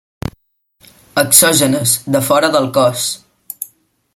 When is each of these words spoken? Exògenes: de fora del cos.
Exògenes: 1.23 1.93
de 2.17 2.21
fora 2.31 2.51
del 2.59 2.69
cos. 2.79 3.05